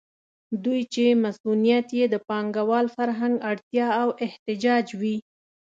[0.63, 5.17] دوی چې مصونیت یې د پانګوال فرهنګ اړتیا او احتیاج وي.